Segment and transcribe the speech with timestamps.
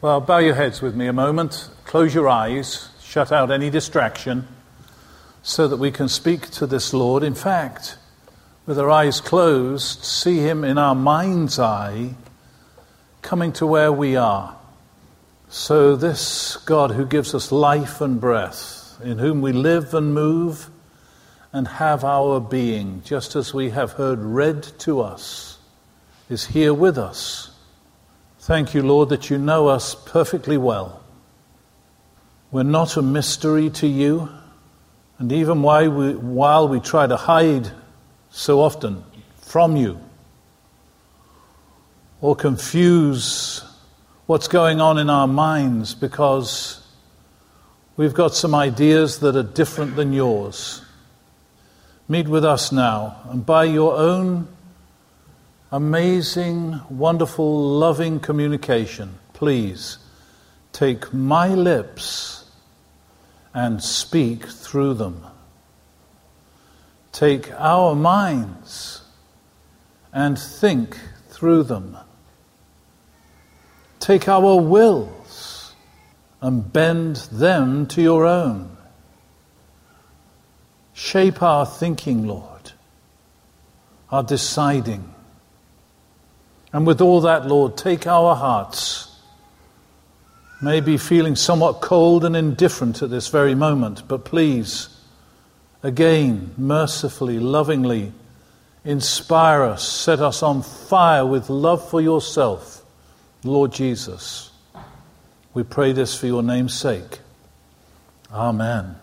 [0.00, 4.46] Well, bow your heads with me a moment, close your eyes, shut out any distraction,
[5.42, 7.24] so that we can speak to this Lord.
[7.24, 7.98] In fact,
[8.64, 12.14] with our eyes closed, see Him in our mind's eye
[13.22, 14.56] coming to where we are.
[15.48, 20.70] So, this God who gives us life and breath, in whom we live and move
[21.52, 25.58] and have our being, just as we have heard read to us,
[26.30, 27.47] is here with us.
[28.48, 31.02] Thank you, Lord, that you know us perfectly well.
[32.50, 34.30] We're not a mystery to you,
[35.18, 37.70] and even while we, while we try to hide
[38.30, 39.04] so often
[39.42, 40.00] from you
[42.22, 43.62] or confuse
[44.24, 46.80] what's going on in our minds because
[47.98, 50.80] we've got some ideas that are different than yours.
[52.08, 54.48] Meet with us now, and by your own
[55.70, 59.98] amazing, wonderful, loving communication, please
[60.72, 62.50] take my lips
[63.54, 65.24] and speak through them.
[67.12, 69.02] Take our minds
[70.12, 71.96] and think through them.
[73.98, 75.74] Take our wills
[76.40, 78.76] and bend them to your own.
[80.94, 82.72] Shape our thinking, Lord,
[84.10, 85.14] our deciding.
[86.72, 89.16] And with all that, Lord, take our hearts,
[90.60, 94.88] maybe feeling somewhat cold and indifferent at this very moment, but please,
[95.82, 98.12] again, mercifully, lovingly,
[98.84, 102.84] inspire us, set us on fire with love for yourself,
[103.44, 104.50] Lord Jesus.
[105.54, 107.20] We pray this for your name's sake.
[108.32, 108.96] Amen.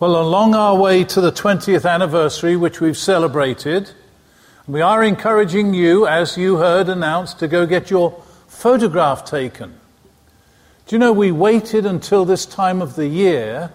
[0.00, 3.92] Well, along our way to the 20th anniversary, which we've celebrated,
[4.72, 9.78] we are encouraging you, as you heard announced, to go get your photograph taken.
[10.86, 13.70] Do you know we waited until this time of the year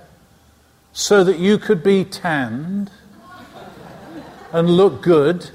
[0.93, 2.89] so that you could be tanned
[4.51, 5.51] and look good?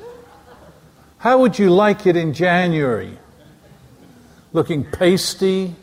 [1.19, 3.19] How would you like it in January?
[4.53, 5.75] Looking pasty,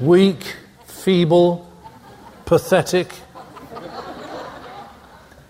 [0.00, 1.70] weak, feeble,
[2.44, 3.12] pathetic?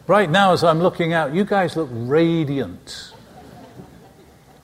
[0.07, 3.13] Right now, as I'm looking out, you guys look radiant.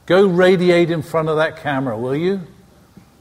[0.06, 2.42] Go radiate in front of that camera, will you?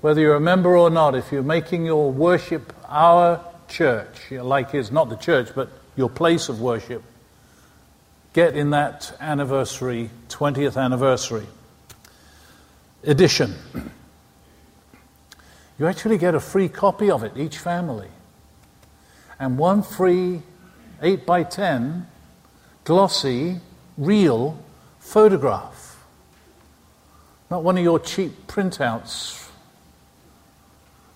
[0.01, 4.91] Whether you're a member or not, if you're making your worship our church, like it's
[4.91, 7.01] not the church, but your place of worship,
[8.33, 11.47] get in that anniversary, 20th anniversary
[13.03, 13.55] edition.
[15.79, 18.09] You actually get a free copy of it, each family.
[19.39, 20.43] And one free
[21.01, 22.07] 8 by 10
[22.83, 23.59] glossy,
[23.97, 24.57] real
[24.99, 26.03] photograph.
[27.49, 29.49] Not one of your cheap printouts,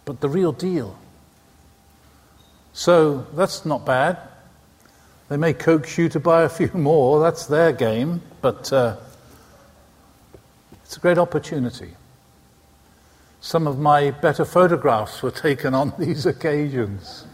[0.04, 0.98] but the real deal.
[2.74, 4.18] So that's not bad.
[5.30, 8.98] They may coax you to buy a few more, that's their game, but uh,
[10.84, 11.96] it's a great opportunity.
[13.40, 17.26] Some of my better photographs were taken on these occasions.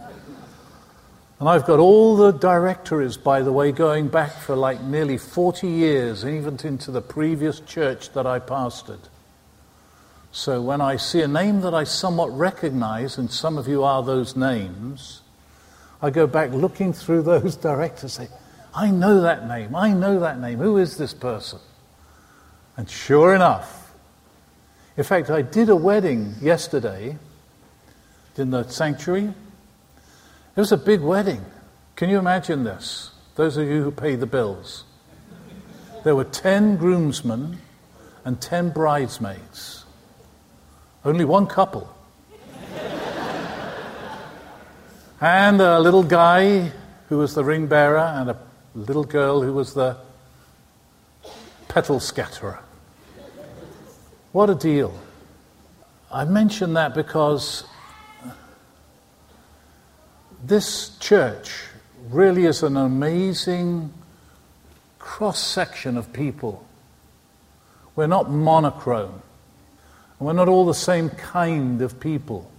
[1.42, 5.68] And I've got all the directories, by the way, going back for like nearly 40
[5.68, 9.00] years, even into the previous church that I pastored.
[10.32, 14.04] So when I see a name that I somewhat recognize, and some of you are
[14.04, 15.22] those names,
[16.00, 18.28] I go back looking through those directories say,
[18.76, 20.60] I know that name, I know that name.
[20.60, 21.58] Who is this person?
[22.78, 23.96] And sure enough,
[24.96, 27.18] in fact, I did a wedding yesterday
[28.38, 29.34] in the sanctuary.
[30.56, 31.46] It was a big wedding.
[31.96, 33.12] Can you imagine this?
[33.36, 34.84] Those of you who pay the bills.
[36.04, 37.60] There were 10 groomsmen
[38.26, 39.86] and 10 bridesmaids.
[41.06, 41.96] Only one couple.
[45.22, 46.72] and a little guy
[47.08, 48.38] who was the ring bearer, and a
[48.74, 49.98] little girl who was the
[51.68, 52.60] petal scatterer.
[54.32, 54.94] What a deal.
[56.12, 57.64] I mention that because
[60.44, 61.66] this church
[62.10, 63.94] really is an amazing
[65.00, 66.66] cross section of people.
[67.96, 69.22] We're not monochrome,
[70.20, 72.50] and we're not all the same kind of people,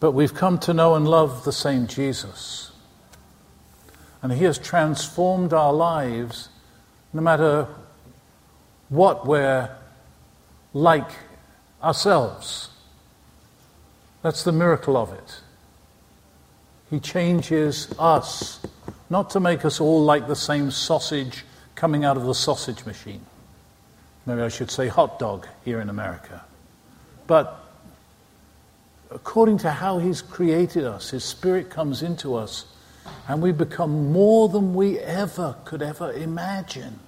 [0.00, 2.70] but we've come to know and love the same Jesus.
[4.22, 6.48] And He has transformed our lives
[7.12, 7.66] no matter
[8.88, 9.70] what we're
[10.72, 11.10] like
[11.82, 12.68] ourselves.
[14.22, 15.40] That's the miracle of it.
[16.90, 18.60] He changes us,
[19.10, 21.44] not to make us all like the same sausage
[21.74, 23.24] coming out of the sausage machine.
[24.24, 26.44] Maybe I should say hot dog here in America.
[27.26, 27.60] But
[29.10, 32.66] according to how He's created us, His Spirit comes into us,
[33.28, 36.98] and we become more than we ever could ever imagine.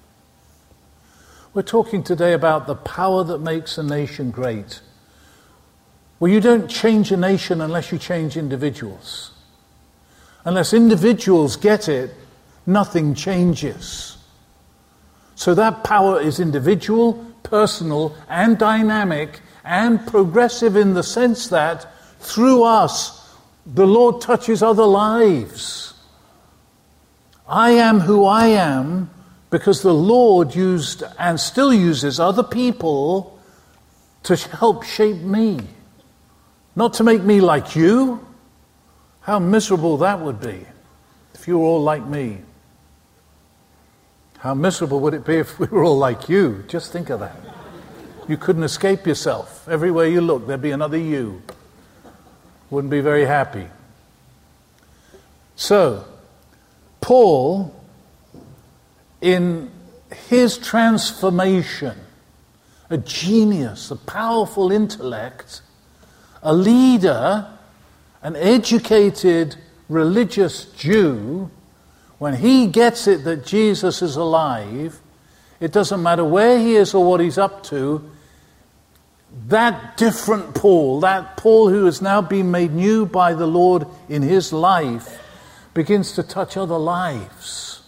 [1.55, 4.81] We're talking today about the power that makes a nation great.
[6.21, 9.33] Well, you don't change a nation unless you change individuals.
[10.45, 12.15] Unless individuals get it,
[12.67, 14.17] nothing changes.
[15.35, 21.87] So that power is individual, personal, and dynamic, and progressive in the sense that
[22.21, 23.37] through us,
[23.67, 25.95] the Lord touches other lives.
[27.47, 29.11] I am who I am
[29.51, 33.39] because the Lord used and still uses other people
[34.25, 35.61] to help shape me.
[36.77, 38.27] Not to make me like you.
[39.29, 40.65] How miserable that would be
[41.35, 42.39] if you were all like me.
[44.39, 46.65] How miserable would it be if we were all like you?
[46.67, 47.37] Just think of that.
[48.27, 49.69] You couldn't escape yourself.
[49.69, 51.43] Everywhere you look, there'd be another you.
[52.71, 53.67] Wouldn't be very happy.
[55.57, 56.07] So,
[57.03, 57.79] Paul,
[59.21, 59.71] in
[60.31, 61.99] his transformation,
[62.89, 65.61] a genius, a powerful intellect,
[66.43, 67.58] a leader,
[68.23, 69.57] an educated
[69.89, 71.51] religious Jew,
[72.19, 75.01] when he gets it that Jesus is alive,
[75.61, 78.11] it doesn't matter where he is or what he's up to,
[79.47, 84.23] that different Paul, that Paul who has now been made new by the Lord in
[84.23, 85.23] his life,
[85.75, 87.83] begins to touch other lives.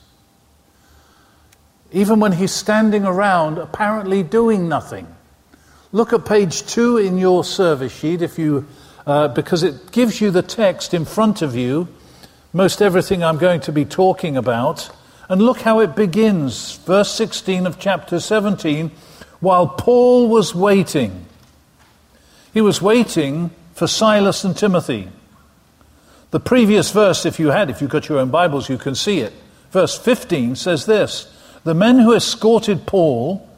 [1.93, 5.13] Even when he's standing around apparently doing nothing.
[5.91, 8.67] Look at page two in your service sheet if you,
[9.07, 11.89] uh, because it gives you the text in front of you,
[12.53, 14.91] most everything I'm going to be talking about.
[15.29, 18.91] And look how it begins, verse 16 of chapter 17,
[19.41, 21.27] while Paul was waiting.
[22.53, 25.09] He was waiting for Silas and Timothy.
[26.33, 29.21] The previous verse, if you had, if you've got your own Bibles, you can see
[29.21, 29.33] it.
[29.71, 31.33] Verse 15 says this
[31.65, 33.49] The men who escorted Paul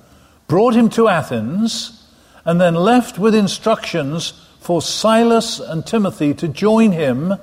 [0.46, 2.06] brought him to Athens
[2.44, 7.34] and then left with instructions for Silas and Timothy to join him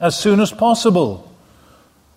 [0.00, 1.32] as soon as possible.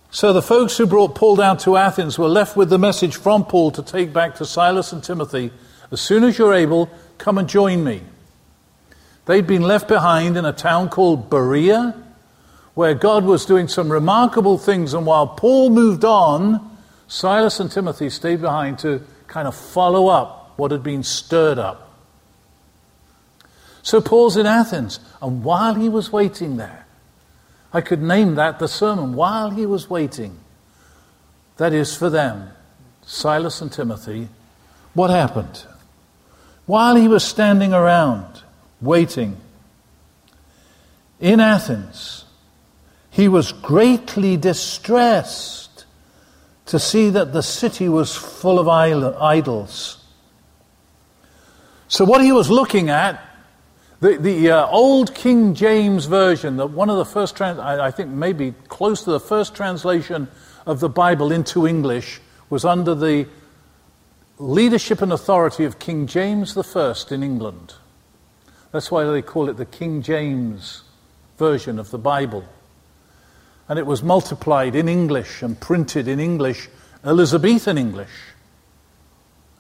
[0.09, 3.45] So the folks who brought Paul down to Athens were left with the message from
[3.45, 5.51] Paul to take back to Silas and Timothy
[5.91, 8.01] as soon as you're able, come and join me.
[9.25, 11.95] They'd been left behind in a town called Berea,
[12.73, 14.93] where God was doing some remarkable things.
[14.93, 16.77] And while Paul moved on,
[17.07, 21.90] Silas and Timothy stayed behind to kind of follow up what had been stirred up.
[23.83, 26.85] So Paul's in Athens, and while he was waiting there,
[27.73, 30.37] I could name that the sermon, while he was waiting.
[31.57, 32.49] That is for them,
[33.03, 34.29] Silas and Timothy.
[34.93, 35.65] What happened?
[36.65, 38.43] While he was standing around,
[38.81, 39.37] waiting.
[41.19, 42.25] In Athens,
[43.09, 45.85] he was greatly distressed
[46.67, 49.97] to see that the city was full of idols.
[51.87, 53.21] So, what he was looking at,
[54.01, 57.91] the, the uh, old King James Version, the, one of the first, trans- I, I
[57.91, 60.27] think maybe close to the first translation
[60.65, 62.19] of the Bible into English,
[62.49, 63.27] was under the
[64.39, 67.75] leadership and authority of King James I in England.
[68.71, 70.81] That's why they call it the King James
[71.37, 72.43] Version of the Bible.
[73.69, 76.69] And it was multiplied in English and printed in English,
[77.05, 78.09] Elizabethan English,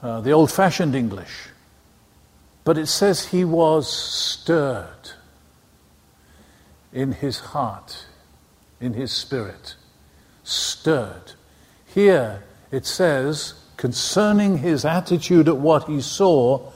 [0.01, 1.50] uh, the old fashioned English.
[2.63, 5.11] But it says he was stirred
[6.93, 8.05] in his heart,
[8.79, 9.75] in his spirit.
[10.43, 11.33] Stirred.
[11.85, 16.71] Here it says, concerning his attitude at what he saw,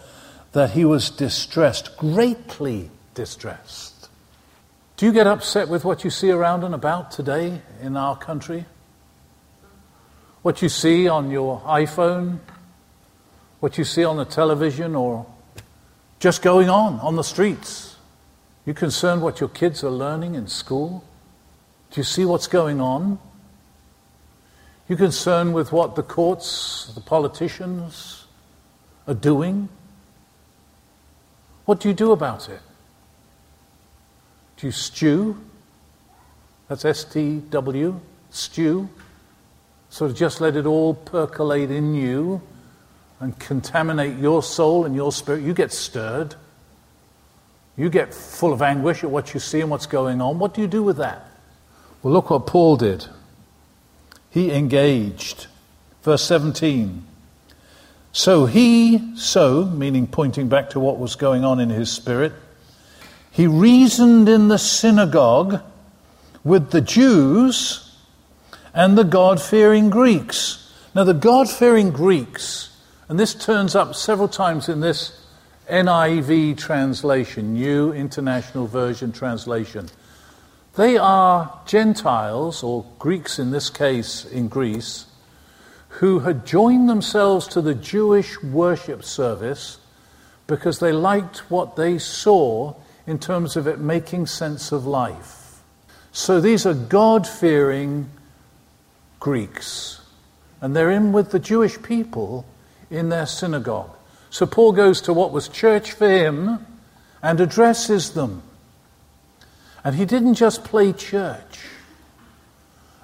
[0.53, 4.09] that he was distressed, greatly distressed.
[4.97, 8.65] Do you get upset with what you see around and about today in our country?
[10.41, 12.39] What you see on your iPhone?
[13.59, 15.25] What you see on the television or
[16.25, 17.97] just going on on the streets?
[18.65, 21.03] You concerned what your kids are learning in school?
[21.91, 23.19] Do you see what's going on?
[24.89, 28.25] You concerned with what the courts, the politicians
[29.07, 29.69] are doing?
[31.65, 32.61] What do you do about it?
[34.57, 35.39] Do you stew?
[36.67, 37.99] That's S T W,
[38.31, 38.89] stew.
[39.91, 42.41] Sort of just let it all percolate in you
[43.19, 45.43] and contaminate your soul and your spirit.
[45.43, 46.35] You get stirred.
[47.77, 50.39] You get full of anguish at what you see and what's going on.
[50.39, 51.25] What do you do with that?
[52.01, 53.05] Well, look what Paul did.
[54.29, 55.47] He engaged.
[56.03, 57.05] Verse 17.
[58.11, 62.31] So he, so, meaning pointing back to what was going on in his spirit,
[63.31, 65.61] he reasoned in the synagogue
[66.43, 67.97] with the Jews
[68.73, 70.71] and the God fearing Greeks.
[70.93, 72.69] Now, the God fearing Greeks,
[73.07, 75.25] and this turns up several times in this
[75.69, 79.89] NIV translation, New International Version translation.
[80.75, 85.05] They are Gentiles, or Greeks in this case in Greece,
[85.89, 89.77] who had joined themselves to the Jewish worship service
[90.47, 92.73] because they liked what they saw
[93.07, 95.61] in terms of it making sense of life.
[96.11, 98.09] So these are God fearing
[99.19, 100.01] Greeks,
[100.59, 102.45] and they're in with the Jewish people
[102.95, 103.91] in their synagogue.
[104.29, 106.65] So Paul goes to what was church for him
[107.21, 108.43] and addresses them.
[109.83, 111.65] And he didn't just play church.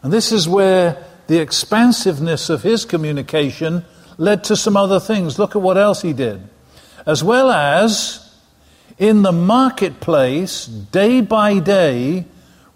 [0.01, 3.85] And this is where the expansiveness of his communication
[4.17, 5.37] led to some other things.
[5.37, 6.41] Look at what else he did.
[7.05, 8.35] As well as
[8.97, 12.25] in the marketplace, day by day,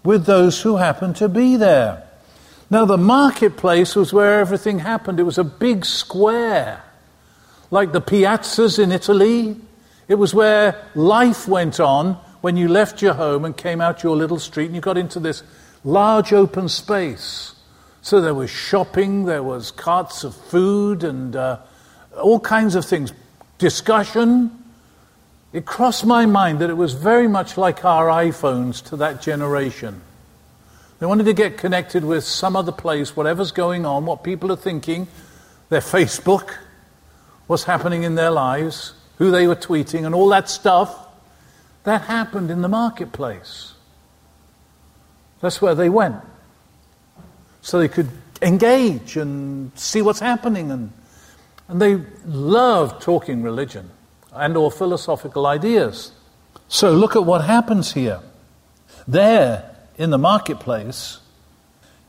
[0.02, 2.04] with those who happened to be there.
[2.70, 5.20] Now, the marketplace was where everything happened.
[5.20, 6.82] It was a big square
[7.70, 9.56] like the piazzas in Italy.
[10.08, 14.16] It was where life went on when you left your home and came out your
[14.16, 15.42] little street and you got into this
[15.84, 17.54] large open space.
[18.02, 21.58] So there was shopping, there was carts of food and uh,
[22.16, 23.12] all kinds of things.
[23.58, 24.62] Discussion.
[25.52, 30.02] It crossed my mind that it was very much like our iPhones to that generation.
[30.98, 34.56] They wanted to get connected with some other place, whatever's going on, what people are
[34.56, 35.08] thinking,
[35.68, 36.56] their Facebook,
[37.46, 41.06] what's happening in their lives, who they were tweeting, and all that stuff,
[41.84, 43.74] that happened in the marketplace.
[45.40, 46.16] That's where they went.
[47.62, 48.10] So they could
[48.42, 50.70] engage and see what's happening.
[50.70, 50.92] And,
[51.68, 53.90] and they loved talking religion
[54.32, 56.12] and or philosophical ideas.
[56.68, 58.20] So look at what happens here.
[59.06, 61.20] There in the marketplace,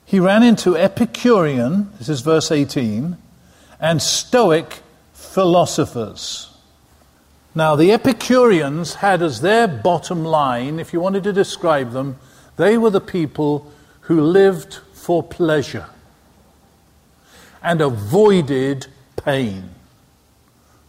[0.06, 3.18] he ran into Epicurean, this is verse 18,
[3.80, 4.82] and Stoic
[5.38, 6.50] philosophers.
[7.54, 12.18] Now, the Epicureans had as their bottom line, if you wanted to describe them,
[12.56, 15.86] they were the people who lived for pleasure
[17.62, 19.70] and avoided pain.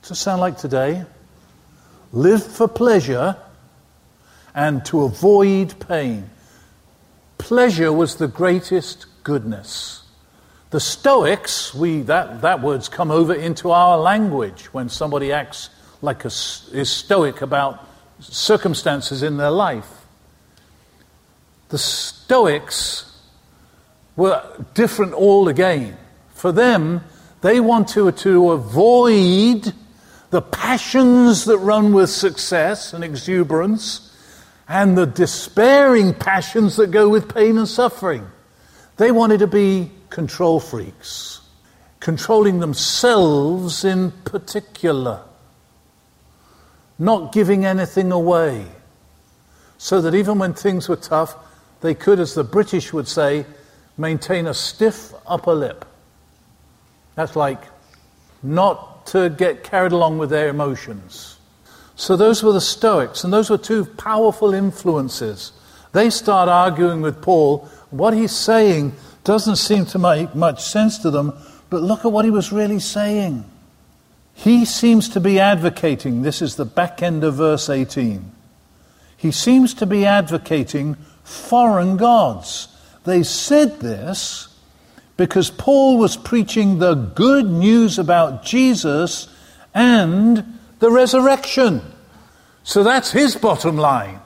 [0.00, 1.04] Does it sound like today?
[2.10, 3.36] Live for pleasure
[4.54, 6.30] and to avoid pain.
[7.36, 10.07] Pleasure was the greatest goodness.
[10.70, 15.70] The Stoics, we, that, that word's come over into our language when somebody acts
[16.02, 17.88] like a, is stoic about
[18.20, 19.88] circumstances in their life.
[21.70, 23.18] The Stoics
[24.14, 24.42] were
[24.74, 25.96] different all again.
[26.34, 27.02] For them,
[27.40, 29.72] they want to, to avoid
[30.28, 34.14] the passions that run with success and exuberance
[34.68, 38.30] and the despairing passions that go with pain and suffering.
[38.98, 41.40] They wanted to be control freaks,
[42.00, 45.22] controlling themselves in particular,
[46.98, 48.66] not giving anything away,
[49.78, 51.36] so that even when things were tough,
[51.80, 53.46] they could, as the British would say,
[53.96, 55.84] maintain a stiff upper lip.
[57.14, 57.62] That's like
[58.42, 61.38] not to get carried along with their emotions.
[61.94, 65.52] So those were the Stoics, and those were two powerful influences.
[65.92, 67.68] They start arguing with Paul.
[67.90, 71.32] What he's saying doesn't seem to make much sense to them,
[71.70, 73.44] but look at what he was really saying.
[74.34, 78.32] He seems to be advocating, this is the back end of verse 18.
[79.16, 82.68] He seems to be advocating foreign gods.
[83.04, 84.48] They said this
[85.16, 89.28] because Paul was preaching the good news about Jesus
[89.74, 91.82] and the resurrection.
[92.62, 94.20] So that's his bottom line.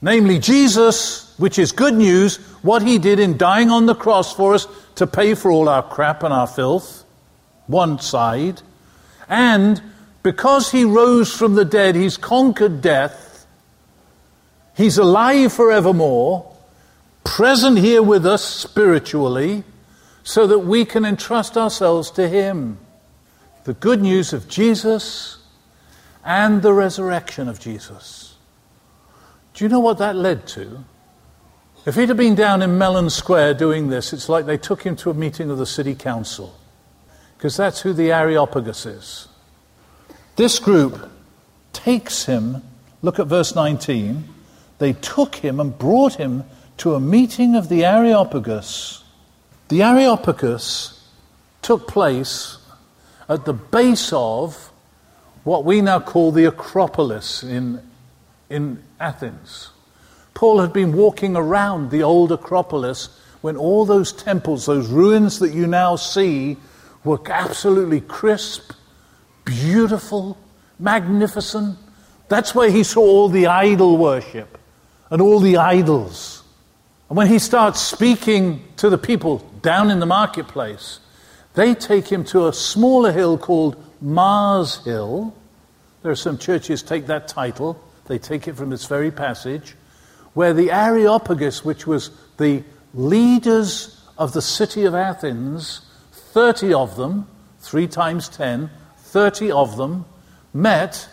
[0.00, 4.54] Namely, Jesus which is good news, what he did in dying on the cross for
[4.54, 7.04] us to pay for all our crap and our filth,
[7.66, 8.62] one side.
[9.28, 9.82] And
[10.22, 13.46] because he rose from the dead, he's conquered death.
[14.76, 16.52] He's alive forevermore,
[17.24, 19.64] present here with us spiritually,
[20.22, 22.78] so that we can entrust ourselves to him.
[23.64, 25.38] The good news of Jesus
[26.24, 28.34] and the resurrection of Jesus.
[29.54, 30.84] Do you know what that led to?
[31.86, 34.96] If he'd have been down in Mellon Square doing this, it's like they took him
[34.96, 36.58] to a meeting of the city council,
[37.38, 39.28] because that's who the Areopagus is.
[40.34, 41.08] This group
[41.72, 42.64] takes him,
[43.02, 44.24] look at verse 19,
[44.78, 46.42] they took him and brought him
[46.78, 49.04] to a meeting of the Areopagus.
[49.68, 51.08] The Areopagus
[51.62, 52.58] took place
[53.28, 54.72] at the base of
[55.44, 57.80] what we now call the Acropolis in
[58.50, 59.70] in Athens.
[60.36, 63.08] Paul had been walking around the old Acropolis
[63.40, 66.58] when all those temples, those ruins that you now see,
[67.04, 68.72] were absolutely crisp,
[69.46, 70.36] beautiful,
[70.78, 71.78] magnificent.
[72.28, 74.58] That's where he saw all the idol worship
[75.08, 76.42] and all the idols.
[77.08, 81.00] And when he starts speaking to the people down in the marketplace,
[81.54, 85.34] they take him to a smaller hill called Mars Hill.
[86.02, 87.82] There are some churches take that title.
[88.04, 89.74] They take it from this very passage,
[90.36, 92.62] where the Areopagus, which was the
[92.92, 95.80] leaders of the city of Athens,
[96.12, 97.26] 30 of them,
[97.60, 100.04] three times 10, 30 of them,
[100.52, 101.08] met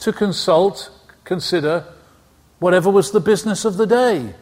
[0.00, 0.90] to consult,
[1.22, 1.84] consider
[2.58, 4.34] whatever was the business of the day.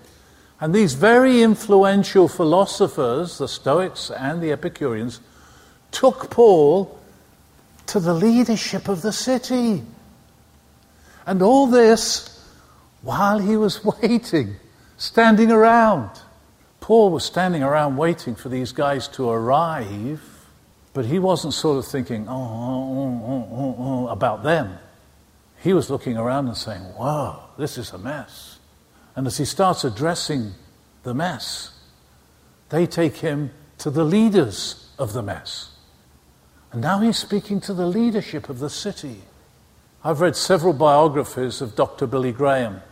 [0.63, 5.21] And these very influential philosophers, the Stoics and the Epicureans,
[5.91, 6.99] took Paul
[7.85, 9.83] to the leadership of the city.
[11.27, 12.32] And all this
[13.03, 14.57] while he was waiting,
[14.97, 16.11] standing around.
[16.81, 20.21] Paul was standing around waiting for these guys to arrive,
[20.95, 24.79] but he wasn't sort of thinking, oh, oh, oh, oh, about them.
[25.63, 28.59] He was looking around and saying, whoa, this is a mess.
[29.15, 30.53] And as he starts addressing
[31.03, 31.79] the mess,
[32.71, 35.71] they take him to the leaders of the mess.
[36.73, 39.23] And now he's speaking to the leadership of the city.
[40.03, 42.07] I've read several biographies of Dr.
[42.07, 42.83] Billy Graham,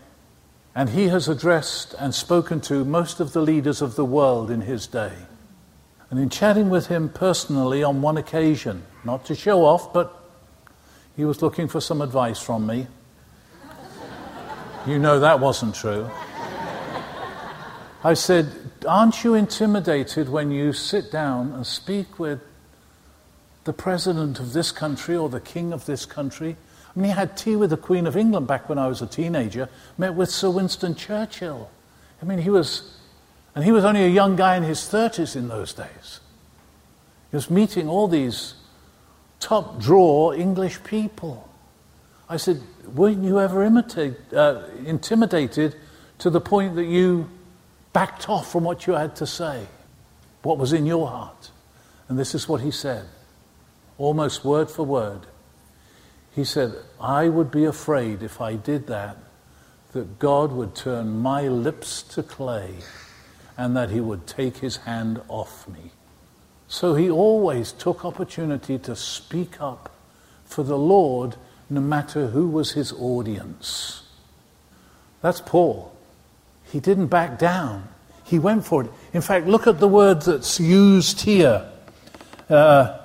[0.75, 4.63] and he has addressed and spoken to most of the leaders of the world in
[4.63, 5.13] his day.
[6.11, 10.17] And in chatting with him personally on one occasion, not to show off, but
[11.17, 12.87] he was looking for some advice from me.
[14.87, 16.09] You know that wasn't true.
[18.03, 18.51] I said,
[18.89, 22.41] Aren't you intimidated when you sit down and speak with
[23.65, 26.57] the president of this country or the king of this country.
[26.95, 29.07] I mean, he had tea with the Queen of England back when I was a
[29.07, 31.71] teenager, met with Sir Winston Churchill.
[32.21, 32.99] I mean, he was,
[33.55, 36.21] and he was only a young guy in his 30s in those days.
[37.31, 38.55] He was meeting all these
[39.39, 41.49] top draw English people.
[42.29, 42.61] I said,
[42.95, 45.77] weren't you ever imitate, uh, intimidated
[46.19, 47.29] to the point that you
[47.93, 49.67] backed off from what you had to say?
[50.43, 51.51] What was in your heart?
[52.09, 53.07] And this is what he said
[54.01, 55.21] almost word for word.
[56.33, 59.17] He said, I would be afraid if I did that,
[59.93, 62.75] that God would turn my lips to clay
[63.57, 65.91] and that he would take his hand off me.
[66.69, 69.91] So he always took opportunity to speak up
[70.45, 71.37] for the Lord
[71.69, 74.05] no matter who was his audience.
[75.23, 75.95] That's Paul.
[76.71, 77.89] He didn't back down.
[78.25, 78.91] He went for it.
[79.13, 81.69] In fact, look at the word that's used here.
[82.49, 82.97] Uh,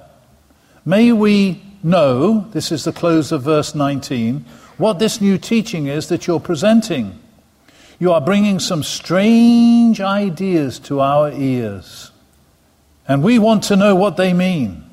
[0.88, 4.44] May we know, this is the close of verse 19,
[4.78, 7.18] what this new teaching is that you're presenting.
[8.00, 12.12] You are bringing some strange ideas to our ears,
[13.08, 14.84] and we want to know what they mean.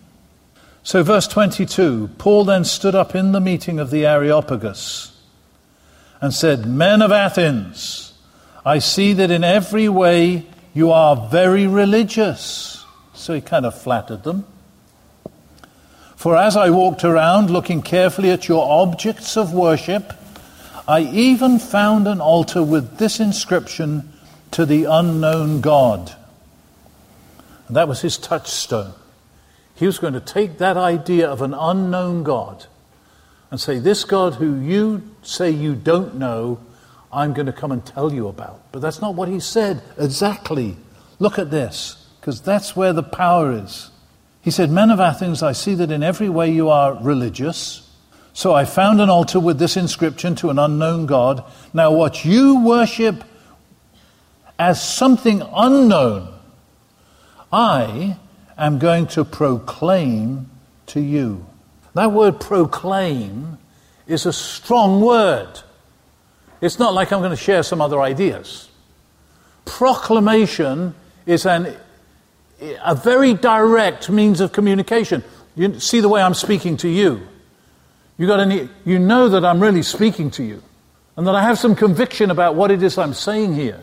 [0.85, 5.20] So, verse 22 Paul then stood up in the meeting of the Areopagus
[6.20, 8.12] and said, Men of Athens,
[8.64, 12.85] I see that in every way you are very religious.
[13.14, 14.46] So he kind of flattered them.
[16.23, 20.13] For as I walked around looking carefully at your objects of worship,
[20.87, 24.13] I even found an altar with this inscription
[24.53, 26.15] to the unknown God.
[27.67, 28.93] And that was his touchstone.
[29.75, 32.67] He was going to take that idea of an unknown God
[33.51, 36.61] and say, This God who you say you don't know,
[37.13, 38.63] I'm going to come and tell you about.
[38.71, 40.77] But that's not what he said exactly.
[41.19, 43.91] Look at this, because that's where the power is.
[44.42, 47.88] He said, Men of Athens, I see that in every way you are religious.
[48.35, 51.44] So I found an altar with this inscription to an unknown God.
[51.72, 53.24] Now, what you worship
[54.59, 56.35] as something unknown,
[57.52, 58.16] I
[58.59, 60.50] am going to proclaim
[60.87, 61.46] to you.
[61.94, 63.59] That word proclaim
[64.07, 65.61] is a strong word.
[66.61, 68.68] It's not like I'm going to share some other ideas.
[69.64, 70.94] Proclamation
[71.26, 71.76] is an
[72.83, 75.22] a very direct means of communication.
[75.55, 77.27] You see the way I'm speaking to you.
[78.18, 80.62] You, got any, you know that I'm really speaking to you
[81.16, 83.83] and that I have some conviction about what it is I'm saying here.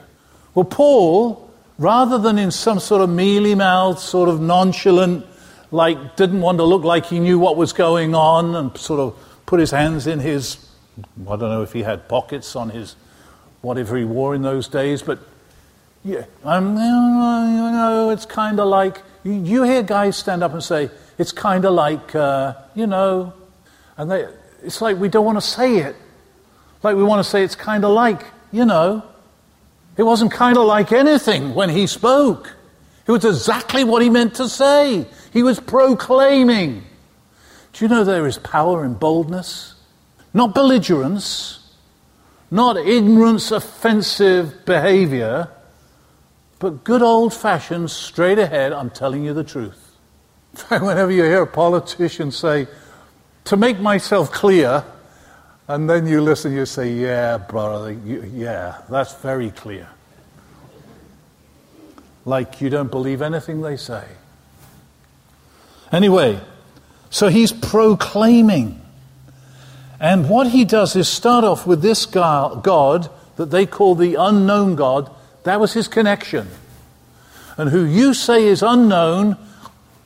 [0.56, 5.26] Well, Paul, rather than in some sort of mealy mouthed, sort of nonchalant,
[5.72, 9.16] like didn't want to look like he knew what was going on and sort of
[9.46, 10.58] put his hands in his,
[11.22, 12.96] I don't know if he had pockets on his,
[13.62, 15.20] whatever he wore in those days, but
[16.04, 16.76] yeah, I'm,
[18.10, 22.16] it's kind of like, you hear guys stand up and say, it's kind of like,
[22.16, 23.34] uh, you know,
[23.98, 24.28] and they,
[24.64, 25.96] it's like we don't want to say it.
[26.84, 29.04] Like we want to say it's kind of like, you know,
[29.98, 32.56] it wasn't kind of like anything when he spoke.
[33.06, 35.06] It was exactly what he meant to say.
[35.34, 36.84] He was proclaiming.
[37.74, 39.76] Do you know there is power in boldness?
[40.34, 41.60] Not belligerence,
[42.52, 45.50] not ignorance, offensive behavior,
[46.60, 49.98] but good old fashioned, straight ahead, I'm telling you the truth.
[50.70, 52.68] Whenever you hear a politician say,
[53.46, 54.84] to make myself clear,
[55.68, 59.88] and then you listen, you say, Yeah, brother, you, yeah, that's very clear.
[62.26, 64.04] Like you don't believe anything they say.
[65.92, 66.40] Anyway,
[67.10, 68.82] so he's proclaiming.
[70.00, 74.76] And what he does is start off with this God that they call the unknown
[74.76, 75.12] God.
[75.44, 76.48] That was his connection.
[77.58, 79.38] And who you say is unknown,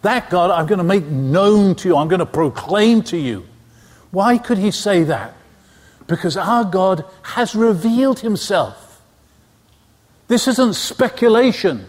[0.01, 1.97] that God I'm going to make known to you.
[1.97, 3.45] I'm going to proclaim to you.
[4.11, 5.35] Why could he say that?
[6.07, 9.01] Because our God has revealed himself.
[10.27, 11.85] This isn't speculation.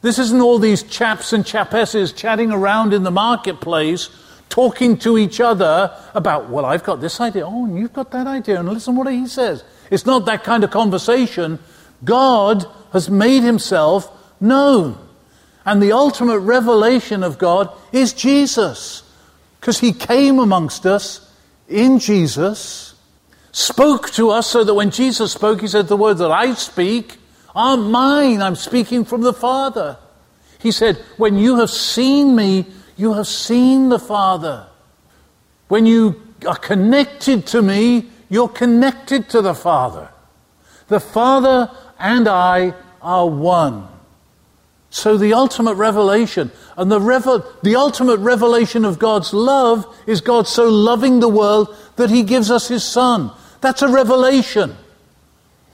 [0.00, 4.10] This isn't all these chaps and chapesses chatting around in the marketplace
[4.48, 7.46] talking to each other about, well, I've got this idea.
[7.46, 8.58] Oh, and you've got that idea.
[8.58, 9.64] And listen what he says.
[9.90, 11.58] It's not that kind of conversation.
[12.04, 14.98] God has made himself known.
[15.64, 19.02] And the ultimate revelation of God is Jesus.
[19.60, 21.30] Because he came amongst us
[21.68, 22.88] in Jesus
[23.52, 27.16] spoke to us so that when Jesus spoke, he said, The words that I speak
[27.54, 28.40] aren't mine.
[28.40, 29.98] I'm speaking from the Father.
[30.60, 34.66] He said, When you have seen me, you have seen the Father.
[35.68, 40.08] When you are connected to me, you're connected to the Father.
[40.88, 43.88] The Father and I are one.
[44.90, 50.48] So the ultimate revelation, and the, revel- the ultimate revelation of God's love is God
[50.48, 53.30] so loving the world that he gives us his Son.
[53.60, 54.76] That's a revelation.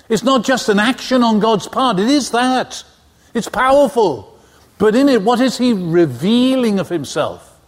[0.09, 2.83] It's not just an action on God's part, it is that.
[3.33, 4.39] It's powerful.
[4.79, 7.59] But in it, what is He revealing of Himself?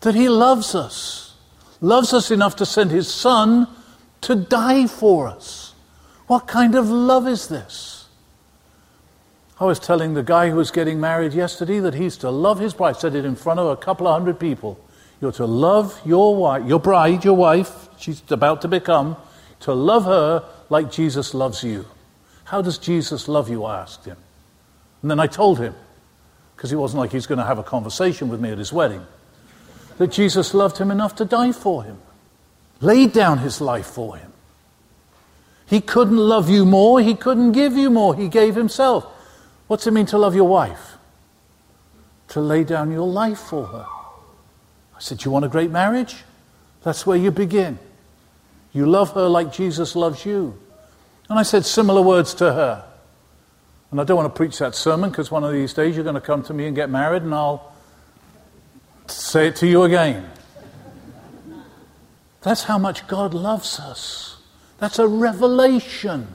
[0.00, 1.34] That He loves us,
[1.80, 3.66] loves us enough to send His Son
[4.22, 5.65] to die for us.
[6.26, 8.08] What kind of love is this?
[9.58, 12.74] I was telling the guy who was getting married yesterday that he's to love his
[12.74, 12.96] bride.
[12.96, 14.78] I said it in front of a couple of hundred people.
[15.20, 19.16] You're to love your wife, your bride, your wife, she's about to become,
[19.60, 21.86] to love her like Jesus loves you.
[22.44, 23.64] How does Jesus love you?
[23.64, 24.18] I asked him.
[25.00, 25.74] And then I told him,
[26.54, 29.06] because he wasn't like he's going to have a conversation with me at his wedding,
[29.96, 31.98] that Jesus loved him enough to die for him,
[32.80, 34.32] laid down his life for him.
[35.66, 39.04] He couldn't love you more, he couldn't give you more, he gave himself.
[39.66, 40.96] What's it mean to love your wife?
[42.28, 43.86] To lay down your life for her.
[44.96, 46.24] I said, You want a great marriage?
[46.82, 47.78] That's where you begin.
[48.72, 50.56] You love her like Jesus loves you.
[51.28, 52.84] And I said similar words to her.
[53.90, 56.14] And I don't want to preach that sermon because one of these days you're going
[56.14, 57.72] to come to me and get married and I'll
[59.06, 60.28] say it to you again.
[62.42, 64.35] That's how much God loves us.
[64.78, 66.34] That's a revelation.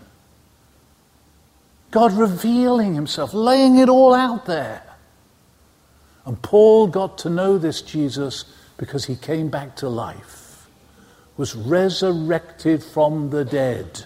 [1.92, 4.84] God revealing himself, laying it all out there.
[6.26, 8.46] And Paul got to know this Jesus
[8.78, 10.42] because he came back to life
[11.42, 14.06] was resurrected from the dead.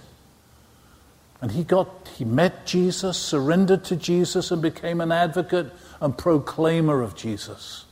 [1.41, 7.01] And he got he met Jesus, surrendered to Jesus and became an advocate and proclaimer
[7.01, 7.83] of Jesus.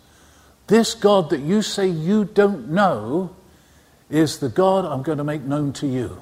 [0.68, 3.36] This God that you say you don't know
[4.10, 6.22] is the God I'm going to make known to you.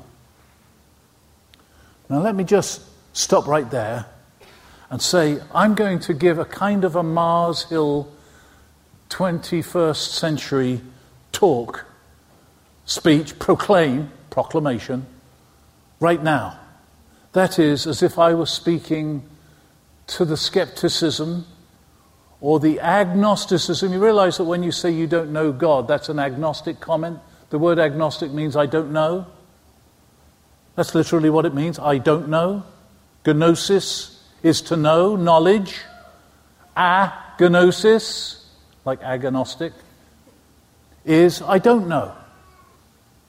[2.11, 2.81] Now let me just
[3.13, 4.05] stop right there
[4.89, 8.11] and say I'm going to give a kind of a Mars Hill
[9.07, 10.81] 21st century
[11.31, 11.85] talk
[12.83, 15.05] speech, proclaim, proclamation,
[16.01, 16.59] right now.
[17.31, 19.23] That is as if I was speaking
[20.07, 21.45] to the skepticism
[22.41, 23.93] or the agnosticism.
[23.93, 27.19] You realize that when you say you don't know God, that's an agnostic comment.
[27.51, 29.27] The word agnostic means I don't know.
[30.75, 31.79] That's literally what it means.
[31.79, 32.63] I don't know.
[33.25, 35.75] Gnosis is to know, knowledge.
[36.75, 38.43] Agnosis,
[38.85, 39.73] like agnostic,
[41.05, 42.15] is I don't know.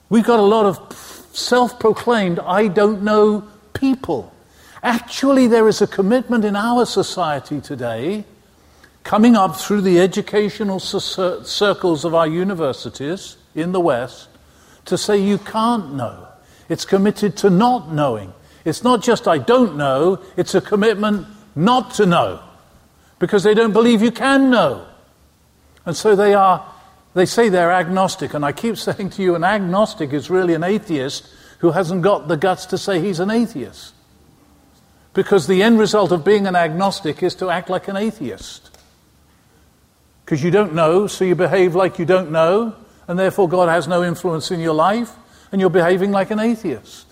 [0.09, 0.95] We've got a lot of
[1.33, 4.33] self proclaimed, I don't know people.
[4.81, 8.25] Actually, there is a commitment in our society today,
[9.03, 14.29] coming up through the educational circles of our universities in the West,
[14.85, 16.27] to say you can't know.
[16.73, 18.33] It's committed to not knowing.
[18.65, 22.39] It's not just I don't know, it's a commitment not to know
[23.19, 24.83] because they don't believe you can know.
[25.85, 26.65] And so they are
[27.13, 30.63] they say they're agnostic, and I keep saying to you, an agnostic is really an
[30.63, 33.93] atheist who hasn't got the guts to say he's an atheist.
[35.13, 38.75] Because the end result of being an agnostic is to act like an atheist.
[40.25, 42.75] Because you don't know, so you behave like you don't know,
[43.07, 45.11] and therefore God has no influence in your life,
[45.53, 47.05] and you're behaving like an atheist.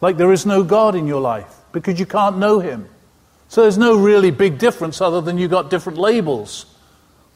[0.00, 2.88] Like there is no God in your life, because you can't know Him.
[3.48, 6.64] So there's no really big difference other than you got different labels.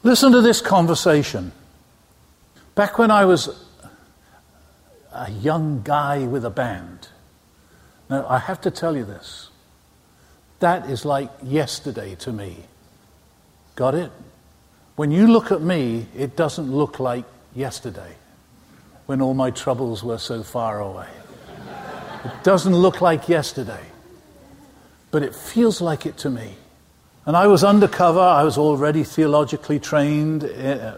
[0.01, 1.51] Listen to this conversation.
[2.73, 3.63] Back when I was
[5.13, 7.09] a young guy with a band,
[8.09, 9.49] now I have to tell you this.
[10.59, 12.57] That is like yesterday to me.
[13.75, 14.11] Got it?
[14.95, 18.15] When you look at me, it doesn't look like yesterday
[19.05, 21.07] when all my troubles were so far away.
[22.25, 23.83] It doesn't look like yesterday,
[25.11, 26.55] but it feels like it to me.
[27.25, 30.97] And I was undercover, I was already theologically trained, uh,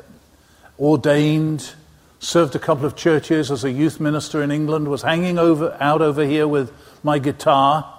[0.79, 1.73] ordained,
[2.19, 6.01] served a couple of churches as a youth minister in England, was hanging over, out
[6.01, 6.71] over here with
[7.03, 7.91] my guitar.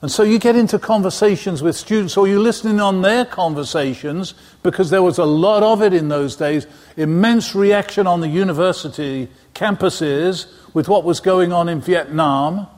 [0.00, 4.32] And so you get into conversations with students, or you're listening on their conversations,
[4.62, 6.68] because there was a lot of it in those days.
[6.96, 12.68] Immense reaction on the university campuses with what was going on in Vietnam.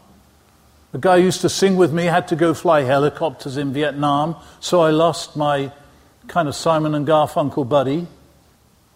[0.93, 4.81] The guy used to sing with me had to go fly helicopters in Vietnam, so
[4.81, 5.73] I lost my
[6.27, 8.07] kind of Simon and Garfunkel buddy.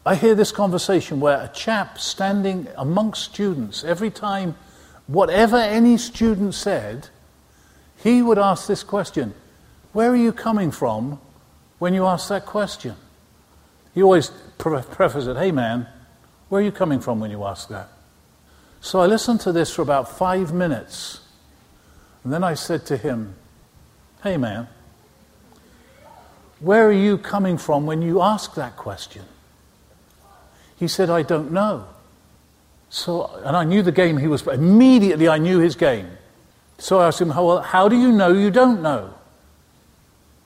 [0.07, 4.57] I hear this conversation where a chap standing amongst students, every time,
[5.07, 7.09] whatever any student said,
[8.05, 9.35] he would ask this question
[9.93, 11.19] Where are you coming from
[11.79, 12.95] when you ask that question?
[13.95, 15.89] He always pre- prefaces it, Hey man,
[16.51, 17.89] where are you coming from when you ask that?
[18.83, 21.23] So I listened to this for about five minutes.
[22.23, 23.37] And then I said to him,
[24.23, 24.69] Hey man,
[26.61, 29.25] where are you coming from when you ask that question?
[30.77, 31.87] He said, I don't know.
[32.91, 36.11] So, and I knew the game he was, immediately I knew his game.
[36.85, 39.15] So I asked him, well, how do you know you don't know?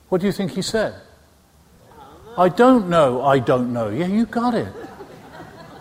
[0.08, 0.94] What do you think he said?
[2.36, 3.88] I don't know, I don't know.
[3.88, 4.72] Yeah, you got it.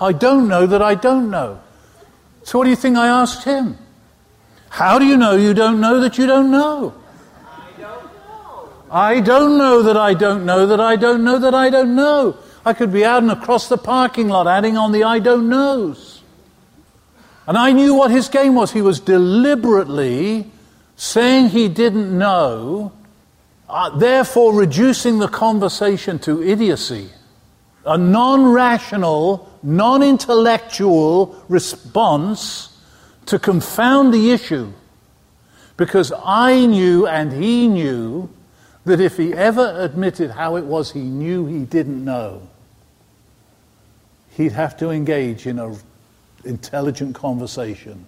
[0.01, 1.61] I don't know that I don't know.
[2.41, 3.77] So what do you think I asked him?
[4.69, 6.95] How do you know you don't know that you don't know?
[7.45, 8.69] I don't know.
[8.89, 12.35] I don't know that I don't know that I don't know that I don't know.
[12.65, 16.06] I could be out and across the parking lot adding on the I don't knows.
[17.47, 18.73] And I knew what his game was.
[18.73, 20.51] He was deliberately
[20.97, 22.91] saying he didn't know,
[23.69, 27.09] uh, therefore reducing the conversation to idiocy.
[27.85, 32.77] A non rational, non intellectual response
[33.27, 34.73] to confound the issue.
[35.77, 38.29] Because I knew and he knew
[38.83, 42.41] that if he ever admitted how it was he knew he didn't know,
[44.31, 45.77] he'd have to engage in an
[46.47, 48.05] intelligent conversation.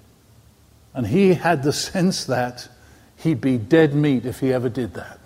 [0.94, 2.68] And he had the sense that
[3.18, 5.20] he'd be dead meat if he ever did that.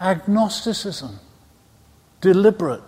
[0.00, 1.18] Agnosticism,
[2.20, 2.82] deliberate.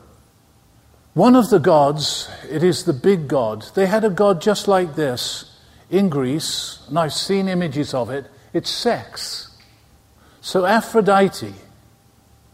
[1.14, 3.64] One of the gods, it is the big god.
[3.74, 5.58] They had a god just like this
[5.90, 8.26] in Greece, and I've seen images of it.
[8.52, 9.56] It's sex.
[10.40, 11.54] So Aphrodite,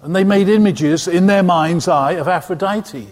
[0.03, 3.09] and they made images in their mind's eye of Aphrodite.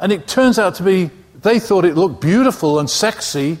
[0.00, 1.10] And it turns out to be,
[1.44, 3.58] they thought it looked beautiful and sexy,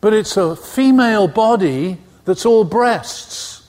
[0.00, 3.68] but it's a female body that's all breasts,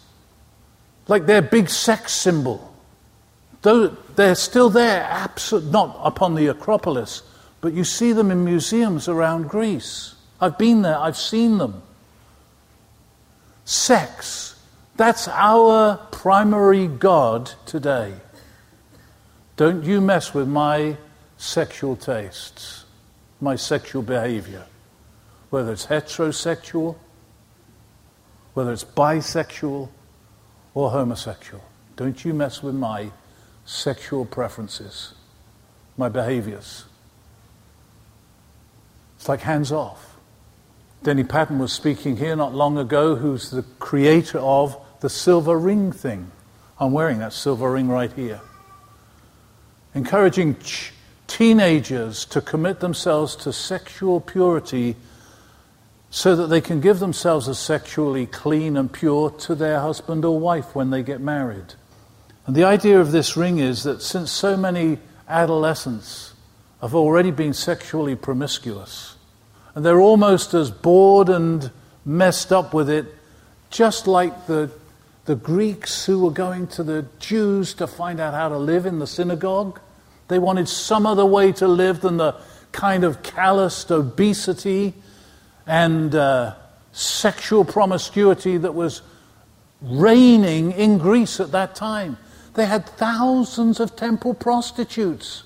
[1.07, 2.73] like their big sex symbol.
[3.63, 7.23] Though they're still there, not upon the Acropolis,
[7.59, 10.13] but you see them in museums around Greece.
[10.39, 11.81] I've been there, I've seen them.
[13.65, 14.61] Sex,
[14.95, 18.13] that's our primary God today.
[19.57, 20.97] Don't you mess with my
[21.37, 22.85] sexual tastes,
[23.41, 24.65] my sexual behavior,
[25.49, 26.95] whether it's heterosexual,
[28.53, 29.89] whether it's bisexual
[30.73, 31.63] or homosexual.
[31.95, 33.11] Don't you mess with my
[33.65, 35.13] sexual preferences,
[35.97, 36.85] my behaviors.
[39.17, 40.15] It's like hands off.
[41.03, 45.91] Denny Pattyn was speaking here not long ago, who's the creator of the silver ring
[45.91, 46.31] thing.
[46.79, 48.41] I'm wearing that silver ring right here.
[49.93, 50.93] Encouraging ch-
[51.29, 54.97] teenagers to commit themselves to sexual purity
[56.09, 60.39] so that they can give themselves as sexually clean and pure to their husband or
[60.39, 61.75] wife when they get married.
[62.47, 66.33] And the idea of this ring is that since so many adolescents
[66.81, 69.15] have already been sexually promiscuous,
[69.75, 71.69] and they're almost as bored and
[72.03, 73.05] messed up with it,
[73.69, 74.71] just like the,
[75.25, 78.97] the Greeks who were going to the Jews to find out how to live in
[78.97, 79.79] the synagogue.
[80.29, 82.35] They wanted some other way to live than the
[82.71, 84.93] kind of calloused obesity
[85.67, 86.55] and uh,
[86.91, 89.01] sexual promiscuity that was
[89.81, 92.17] reigning in Greece at that time.
[92.53, 95.43] They had thousands of temple prostitutes.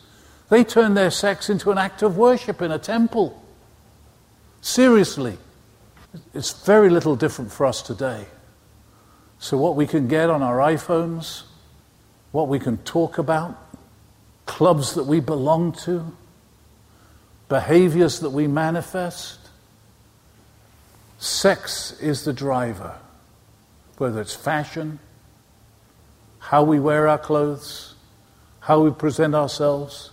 [0.50, 3.42] They turned their sex into an act of worship in a temple.
[4.62, 5.38] Seriously.
[6.34, 8.28] It's very little different for us today.
[9.40, 11.44] So, what we can get on our iPhones,
[12.32, 13.60] what we can talk about,
[14.64, 16.16] clubs that we belong to,
[17.50, 19.38] behaviors that we manifest,
[21.18, 22.96] sex is the driver,
[23.98, 25.00] whether it's fashion,
[26.40, 27.96] how we wear our clothes,
[28.62, 30.12] how we present ourselves.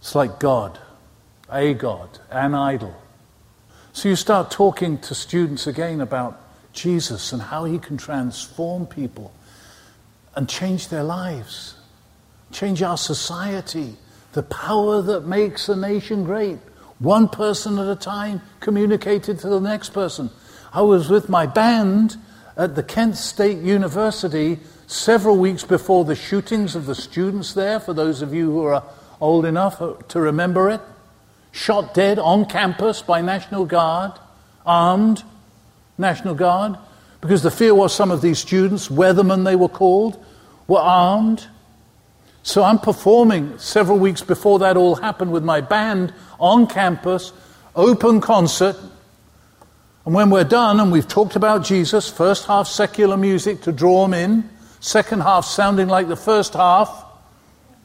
[0.00, 0.78] It's like God,
[1.52, 2.96] a God, an idol.
[3.92, 6.40] So you start talking to students again about
[6.72, 9.34] Jesus and how he can transform people
[10.34, 11.74] and change their lives,
[12.52, 13.96] change our society,
[14.32, 16.58] the power that makes a nation great.
[16.98, 20.30] One person at a time communicated to the next person.
[20.72, 22.16] I was with my band
[22.56, 27.94] at the Kent State University several weeks before the shootings of the students there, for
[27.94, 28.84] those of you who are
[29.20, 30.80] old enough to remember it
[31.52, 34.12] shot dead on campus by National Guard,
[34.64, 35.22] armed
[35.98, 36.76] National Guard,
[37.20, 40.24] because the fear was some of these students, weathermen they were called,
[40.66, 41.46] were armed.
[42.42, 47.32] So I'm performing several weeks before that all happened with my band on campus,
[47.76, 48.76] open concert.
[50.06, 54.02] And when we're done and we've talked about Jesus, first half secular music to draw
[54.04, 54.50] them in,
[54.80, 57.04] second half sounding like the first half,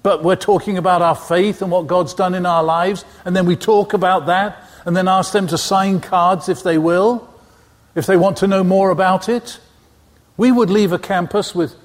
[0.01, 3.45] but we're talking about our faith and what God's done in our lives, and then
[3.45, 7.27] we talk about that, and then ask them to sign cards if they will,
[7.95, 9.59] if they want to know more about it.
[10.37, 11.75] We would leave a campus with,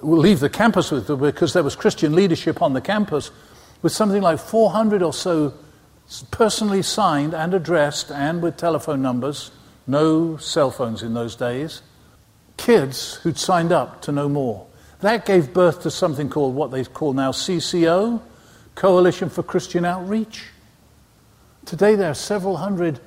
[0.00, 3.30] leave the campus with, because there was Christian leadership on the campus,
[3.82, 5.54] with something like 400 or so
[6.30, 9.50] personally signed and addressed and with telephone numbers,
[9.86, 11.82] no cell phones in those days,
[12.56, 14.66] kids who'd signed up to know more.
[15.00, 18.20] That gave birth to something called what they call now CCO,
[18.74, 20.46] Coalition for Christian Outreach.
[21.64, 23.00] Today there are several hundred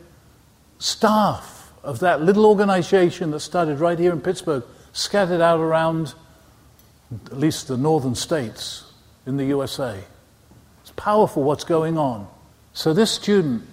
[0.79, 6.13] staff of that little organization that started right here in Pittsburgh, scattered out around
[7.25, 8.85] at least the northern states
[9.25, 9.99] in the USA.
[10.81, 12.27] It's powerful what's going on.
[12.73, 13.63] So this student,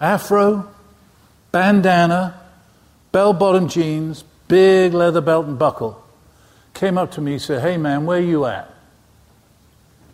[0.00, 0.68] afro,
[1.50, 2.40] bandana,
[3.10, 6.02] bell bottom jeans, big leather belt and buckle,
[6.74, 8.72] came up to me and said, Hey man, where you at?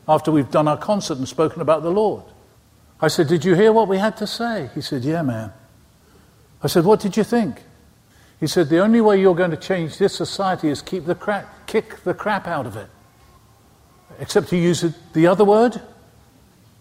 [0.08, 2.24] After we've done our concert and spoken about the Lord.
[3.00, 4.70] I said, Did you hear what we had to say?
[4.74, 5.52] He said, Yeah, man.
[6.62, 7.62] I said, What did you think?
[8.40, 11.66] He said, The only way you're going to change this society is keep the crap,
[11.66, 12.88] kick the crap out of it.
[14.18, 15.80] Except to use the other word.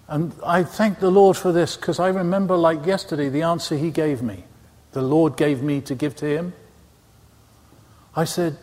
[0.07, 3.91] And I thank the Lord for this because I remember, like yesterday, the answer he
[3.91, 4.45] gave me.
[4.93, 6.53] The Lord gave me to give to him.
[8.15, 8.57] I said,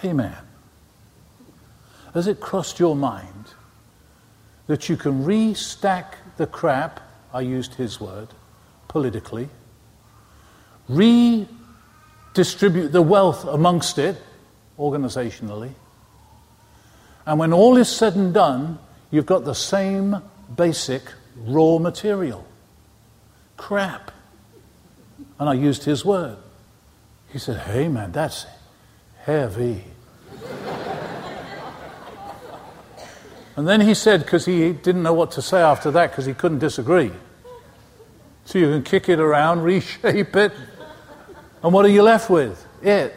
[0.00, 0.36] Hey, man,
[2.14, 3.54] has it crossed your mind
[4.66, 7.00] that you can restack the crap,
[7.32, 8.28] I used his word,
[8.86, 9.48] politically,
[12.38, 14.16] redistribute the wealth amongst it,
[14.78, 15.72] organizationally,
[17.26, 18.78] and when all is said and done,
[19.10, 20.16] you've got the same
[20.54, 21.02] basic
[21.36, 22.46] raw material
[23.56, 24.12] crap.
[25.40, 26.36] And I used his word.
[27.32, 28.46] He said, Hey, man, that's
[29.24, 29.84] heavy.
[33.56, 36.34] and then he said, because he didn't know what to say after that because he
[36.34, 37.10] couldn't disagree.
[38.44, 40.52] So you can kick it around, reshape it,
[41.62, 42.64] and what are you left with?
[42.82, 43.14] It.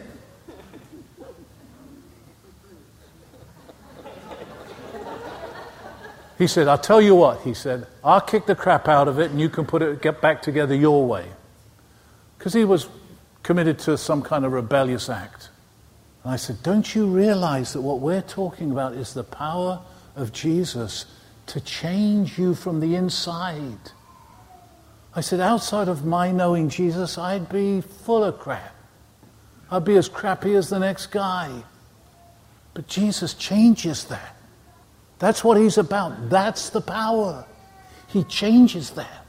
[6.41, 9.29] He said, I'll tell you what, he said, I'll kick the crap out of it
[9.29, 11.27] and you can put it get back together your way.
[12.37, 12.87] Because he was
[13.43, 15.49] committed to some kind of rebellious act.
[16.23, 19.81] And I said, Don't you realize that what we're talking about is the power
[20.15, 21.05] of Jesus
[21.45, 23.91] to change you from the inside?
[25.15, 28.73] I said, Outside of my knowing Jesus, I'd be full of crap.
[29.69, 31.63] I'd be as crappy as the next guy.
[32.73, 34.35] But Jesus changes that.
[35.19, 36.29] That's what he's about.
[36.29, 37.45] That's the power.
[38.07, 39.25] He changes that.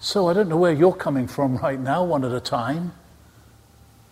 [0.00, 2.92] So I don't know where you're coming from right now, one at a time.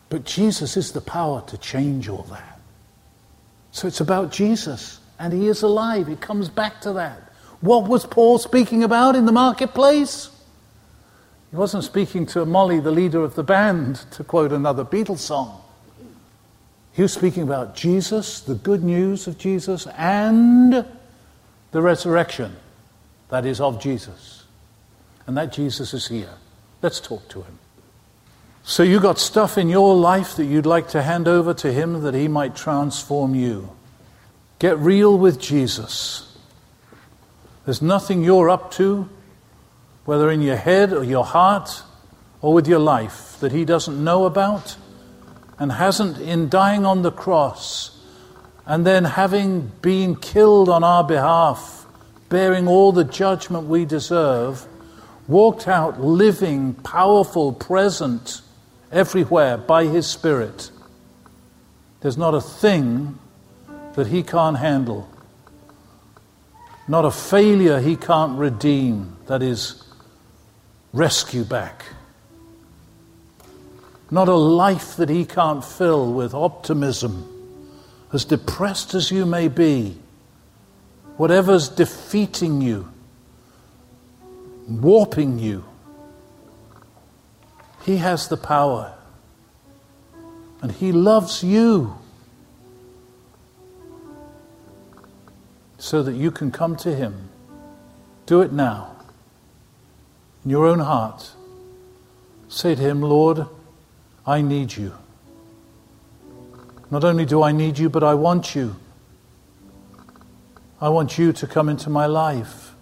[0.09, 2.61] But Jesus is the power to change all that.
[3.73, 6.09] So it's about Jesus, and he is alive.
[6.09, 7.33] It comes back to that.
[7.61, 10.31] What was Paul speaking about in the marketplace?
[11.51, 15.61] He wasn't speaking to Molly, the leader of the band, to quote another Beatles song.
[16.93, 20.85] He was speaking about Jesus, the good news of Jesus, and
[21.73, 22.57] the resurrection
[23.29, 24.45] that is of Jesus.
[25.27, 26.35] And that Jesus is here.
[26.83, 27.59] Let's talk to him.
[28.63, 32.03] So, you got stuff in your life that you'd like to hand over to him
[32.03, 33.71] that he might transform you.
[34.59, 36.37] Get real with Jesus.
[37.65, 39.09] There's nothing you're up to,
[40.05, 41.83] whether in your head or your heart
[42.41, 44.77] or with your life, that he doesn't know about
[45.59, 47.99] and hasn't, in dying on the cross
[48.67, 51.87] and then having been killed on our behalf,
[52.29, 54.65] bearing all the judgment we deserve,
[55.27, 58.43] walked out living, powerful, present
[58.93, 60.71] everywhere by his Spirit.
[62.01, 63.19] There's not a thing
[63.95, 65.09] that he can't handle,
[66.87, 69.83] not a failure he can't redeem, that is,
[70.93, 71.85] rescue back.
[74.11, 77.27] Not a life that he can't fill with optimism,
[78.13, 79.97] as depressed as you may be,
[81.17, 82.89] whatever's defeating you,
[84.67, 85.65] warping you.
[87.85, 88.95] He has the power.
[90.63, 91.97] And He loves you
[95.79, 97.31] so that you can come to Him.
[98.27, 98.90] Do it now.
[100.45, 101.33] In your own heart.
[102.49, 103.47] Say to Him, Lord,
[104.27, 104.95] I need you.
[106.91, 108.77] Not only do I need you, but I want you.
[110.81, 112.75] I want you to come into my life,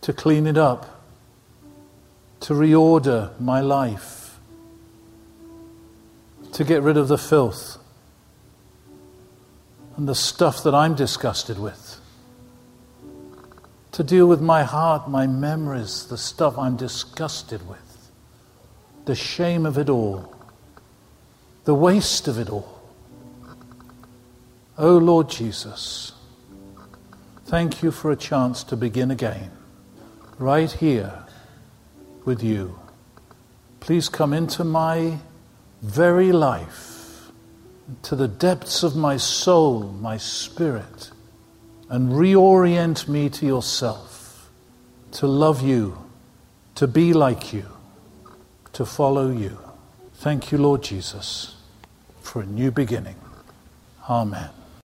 [0.00, 1.02] to clean it up,
[2.40, 4.38] to reorder my life,
[6.52, 7.76] to get rid of the filth
[9.96, 11.99] and the stuff that I'm disgusted with,
[14.00, 18.10] to deal with my heart, my memories, the stuff I'm disgusted with
[19.04, 20.34] the shame of it all,
[21.64, 22.80] the waste of it all.
[24.78, 26.12] Oh Lord Jesus,
[27.44, 29.50] thank you for a chance to begin again,
[30.38, 31.26] right here
[32.24, 32.78] with you.
[33.80, 35.18] Please come into my
[35.82, 37.30] very life,
[38.04, 41.10] to the depths of my soul, my spirit,
[41.90, 44.48] and reorient me to yourself,
[45.12, 45.98] to love you,
[46.76, 47.66] to be like you
[48.72, 49.58] to follow you.
[50.14, 51.56] Thank you, Lord Jesus,
[52.22, 53.16] for a new beginning.
[54.08, 54.59] Amen.